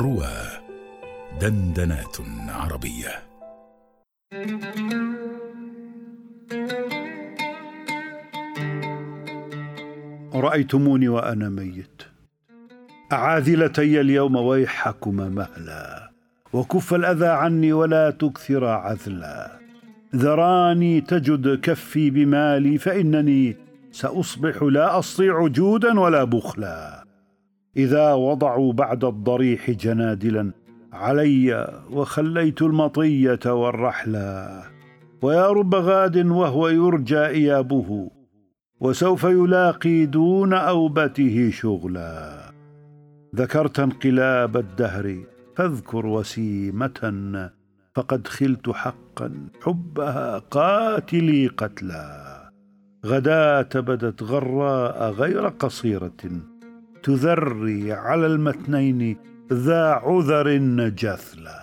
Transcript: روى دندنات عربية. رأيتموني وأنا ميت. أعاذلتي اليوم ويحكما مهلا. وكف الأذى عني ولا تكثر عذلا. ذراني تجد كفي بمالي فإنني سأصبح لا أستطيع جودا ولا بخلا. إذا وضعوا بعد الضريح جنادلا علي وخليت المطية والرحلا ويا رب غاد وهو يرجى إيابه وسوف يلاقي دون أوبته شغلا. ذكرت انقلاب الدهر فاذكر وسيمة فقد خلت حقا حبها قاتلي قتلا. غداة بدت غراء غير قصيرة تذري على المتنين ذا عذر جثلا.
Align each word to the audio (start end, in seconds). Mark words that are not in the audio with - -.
روى 0.00 0.32
دندنات 1.40 2.16
عربية. 2.48 3.22
رأيتموني 10.34 11.08
وأنا 11.08 11.48
ميت. 11.48 12.02
أعاذلتي 13.12 14.00
اليوم 14.00 14.36
ويحكما 14.36 15.28
مهلا. 15.28 16.10
وكف 16.52 16.94
الأذى 16.94 17.26
عني 17.26 17.72
ولا 17.72 18.10
تكثر 18.10 18.64
عذلا. 18.64 19.58
ذراني 20.16 21.00
تجد 21.00 21.60
كفي 21.60 22.10
بمالي 22.10 22.78
فإنني 22.78 23.56
سأصبح 23.92 24.62
لا 24.62 24.98
أستطيع 24.98 25.46
جودا 25.46 26.00
ولا 26.00 26.24
بخلا. 26.24 27.09
إذا 27.76 28.12
وضعوا 28.12 28.72
بعد 28.72 29.04
الضريح 29.04 29.70
جنادلا 29.70 30.50
علي 30.92 31.80
وخليت 31.90 32.62
المطية 32.62 33.40
والرحلا 33.46 34.62
ويا 35.22 35.46
رب 35.48 35.74
غاد 35.74 36.26
وهو 36.26 36.68
يرجى 36.68 37.26
إيابه 37.26 38.10
وسوف 38.80 39.24
يلاقي 39.24 40.06
دون 40.06 40.52
أوبته 40.52 41.50
شغلا. 41.50 42.40
ذكرت 43.36 43.80
انقلاب 43.80 44.56
الدهر 44.56 45.16
فاذكر 45.56 46.06
وسيمة 46.06 47.50
فقد 47.94 48.26
خلت 48.26 48.70
حقا 48.70 49.48
حبها 49.62 50.38
قاتلي 50.38 51.46
قتلا. 51.46 52.30
غداة 53.06 53.68
بدت 53.74 54.22
غراء 54.22 55.10
غير 55.10 55.48
قصيرة 55.48 56.49
تذري 57.02 57.92
على 57.92 58.26
المتنين 58.26 59.16
ذا 59.52 59.84
عذر 59.84 60.58
جثلا. 60.94 61.59